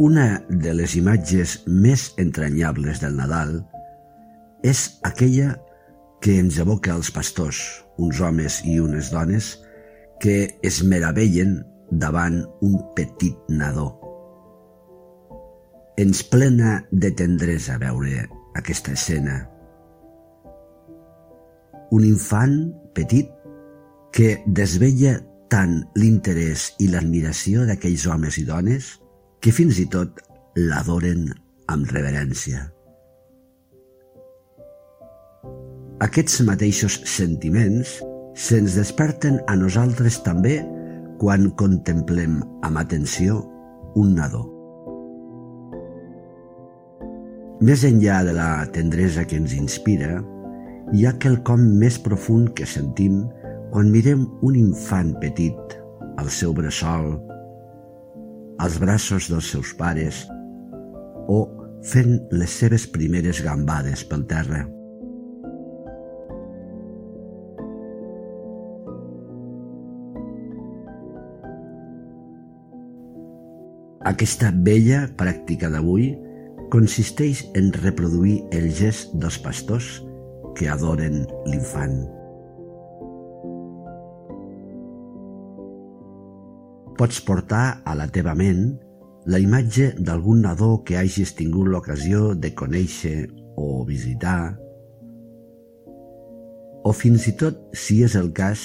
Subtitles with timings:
[0.00, 3.50] Una de les imatges més entranyables del Nadal
[4.64, 5.50] és aquella
[6.24, 7.58] que ens evoca els pastors,
[8.00, 9.50] uns homes i unes dones,
[10.24, 11.58] que es meravellen
[11.92, 13.90] davant un petit nadó.
[16.00, 18.24] Ens plena de tendresa veure
[18.56, 19.36] aquesta escena.
[21.92, 22.56] Un infant
[22.96, 23.28] petit
[24.16, 25.18] que desvella
[25.52, 29.09] tant l'interès i l'admiració d'aquells homes i dones que
[29.48, 30.20] fins i tot
[30.60, 31.30] l'adoren
[31.72, 32.66] amb reverència.
[36.04, 37.96] Aquests mateixos sentiments
[38.36, 40.58] se'ns desperten a nosaltres també
[41.20, 43.40] quan contemplem amb atenció
[44.00, 44.44] un nadó.
[47.64, 50.22] Més enllà de la tendresa que ens inspira,
[50.92, 53.26] hi ha quelcom més profund que sentim
[53.72, 55.76] quan mirem un infant petit
[56.20, 57.12] al seu bressol
[58.60, 60.26] als braços dels seus pares
[61.32, 61.38] o
[61.92, 64.66] fent les seves primeres gambades pel terra.
[74.10, 76.12] Aquesta vella pràctica d'avui
[76.72, 79.92] consisteix en reproduir el gest dels pastors
[80.58, 82.19] que adoren l'infant.
[87.00, 88.74] Pots portar a la teva ment
[89.32, 93.14] la imatge d'algun nadó que hagis tingut l'ocasió de conèixer
[93.56, 94.52] o visitar,
[96.84, 98.62] o fins i tot, si és el cas,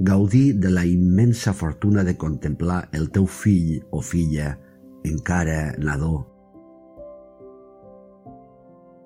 [0.00, 4.56] gaudir de la immensa fortuna de contemplar el teu fill o filla
[5.06, 6.26] encara nadó.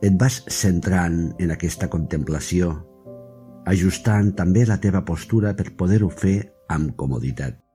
[0.05, 2.73] Et vas centrant en aquesta contemplació,
[3.67, 7.66] ajustant també la teva postura per poder-ho fer amb comoditat.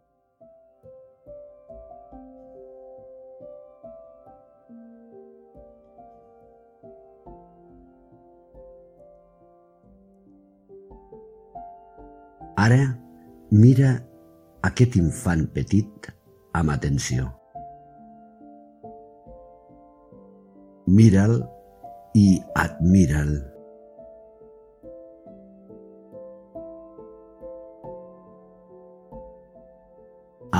[12.61, 12.81] Ara
[13.49, 13.91] mira
[14.67, 16.09] aquest infant petit
[16.59, 17.23] amb atenció.
[20.99, 21.39] Mira'l
[22.21, 22.25] i
[22.63, 23.31] admira'l.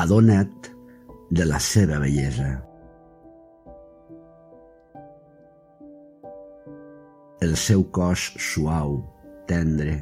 [0.01, 0.71] Adona't
[1.29, 2.49] de la seva bellesa.
[7.45, 8.97] El seu cos suau,
[9.51, 9.99] tendre,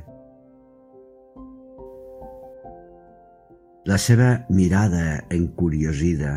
[3.89, 6.35] la seva mirada encuriosida.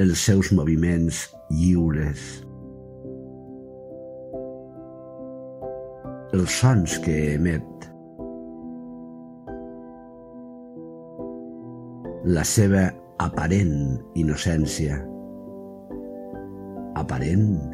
[0.00, 1.18] Els seus moviments
[1.50, 2.22] lliures.
[6.32, 7.84] Els sons que emet.
[12.38, 12.86] La seva
[13.26, 13.76] aparent
[14.24, 14.96] innocència.
[17.04, 17.71] Aparent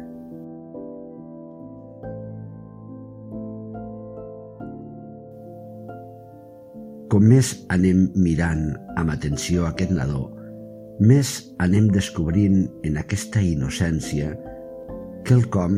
[7.19, 8.61] Com més anem mirant
[8.95, 10.21] amb atenció aquest nadó,
[11.03, 14.29] més anem descobrint en aquesta innocència
[15.27, 15.73] quelcom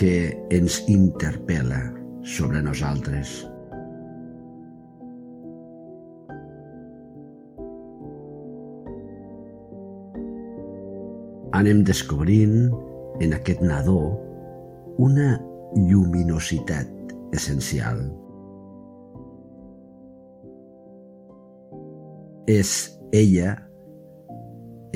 [0.00, 0.14] que
[0.58, 1.82] ens interpel·la
[2.24, 3.34] sobre nosaltres.
[11.60, 12.56] Anem descobrint
[13.20, 13.98] en aquest nadó
[14.96, 15.34] una
[15.76, 18.00] lluminositat essencial.
[22.48, 22.70] És
[23.12, 23.50] ella,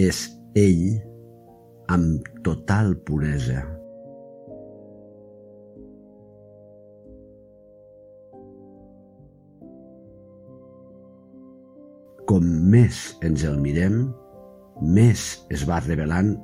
[0.01, 0.23] és
[0.57, 0.87] ell
[1.93, 3.61] amb total puresa.
[12.25, 14.07] Com més ens el mirem,
[14.81, 16.39] més es va revelant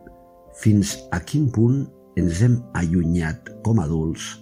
[0.61, 1.87] fins a quin punt
[2.21, 4.35] ens hem allunyat com adults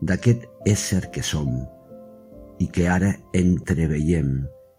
[0.00, 1.58] d'aquest ésser que som
[2.62, 4.38] i que ara entreveiem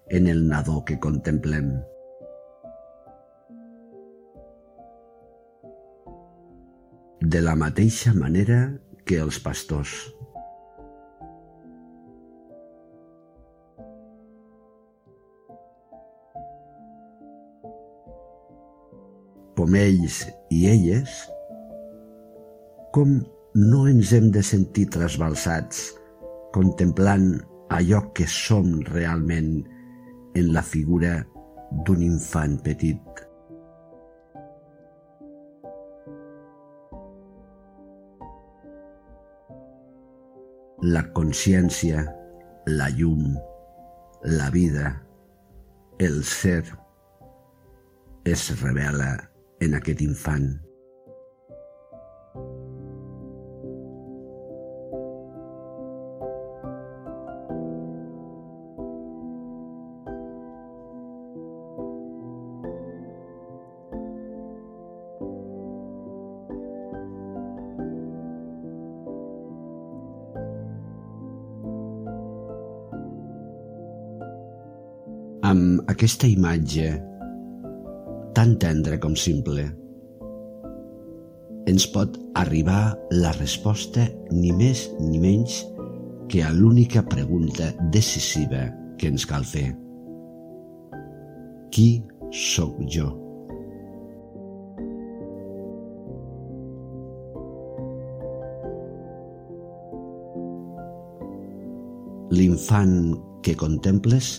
[0.10, 1.72] en el nadó que contemplem.
[7.22, 8.60] De la mateixa manera
[9.06, 9.94] que els pastors.
[19.60, 20.24] Com ells
[20.56, 21.18] i elles,
[22.96, 23.20] com
[23.60, 25.90] no ens hem de sentir trasbalsats
[26.56, 27.36] contemplant
[27.76, 29.60] allò que som realment
[30.36, 31.26] en la figura
[31.86, 33.02] d'un infant petit.
[40.82, 42.06] La consciència,
[42.66, 43.36] la llum,
[44.24, 44.94] la vida,
[46.00, 46.64] el ser
[48.24, 49.12] es revela
[49.60, 50.69] en aquest infant.
[75.50, 76.92] Amb aquesta imatge
[78.38, 79.64] tan tendra com simple.
[81.70, 85.64] Ens pot arribar la resposta ni més ni menys
[86.30, 88.68] que a l'única pregunta decisiva
[89.00, 89.72] que ens cal fer.
[91.74, 93.10] Qui sóc jo?
[102.38, 104.30] L'infant que contemples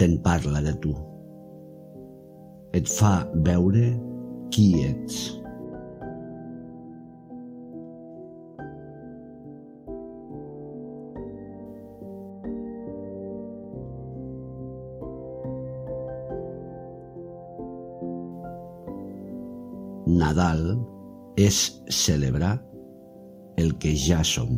[0.00, 0.94] te'n parla de tu.
[2.72, 3.90] Et fa veure
[4.54, 5.18] qui ets.
[20.20, 20.64] Nadal
[21.36, 21.58] és
[21.92, 22.54] celebrar
[23.60, 24.56] el que ja som.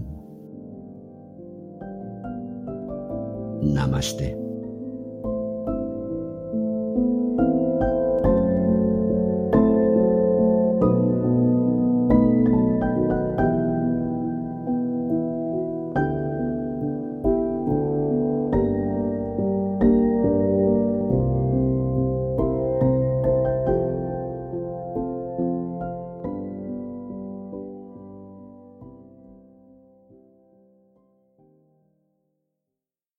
[3.75, 4.42] Namaste.